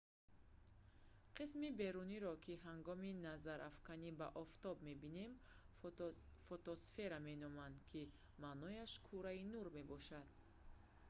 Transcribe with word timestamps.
қисми 1.37 1.69
беруниеро 1.81 2.31
ки 2.43 2.53
ҳангоми 2.67 3.11
назарафканӣ 3.27 4.09
ба 4.19 4.27
офтоб 4.43 4.75
мебинем 4.89 5.31
фотосфера 6.49 7.19
меноманд 7.29 7.77
ки 7.89 8.01
маънояш 8.43 8.91
кураи 9.07 9.41
нур 9.53 9.67
мебошад 9.77 10.27